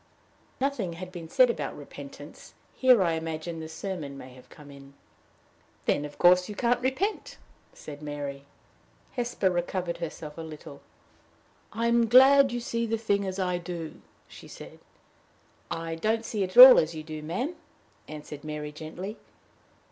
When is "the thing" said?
12.87-13.27